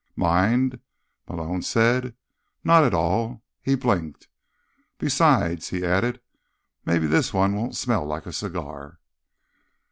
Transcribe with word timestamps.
"Mind?" 0.15 0.79
Malone 1.29 1.61
said. 1.61 2.15
"Not 2.63 2.83
at 2.83 2.91
all." 2.95 3.43
He 3.61 3.75
blinked. 3.75 4.29
"Besides," 4.97 5.67
he 5.69 5.85
added, 5.85 6.19
"maybe 6.83 7.05
this 7.05 7.35
one 7.35 7.55
won't 7.55 7.75
smell 7.77 8.07
like 8.07 8.25
a 8.25 8.33
cigar." 8.33 8.97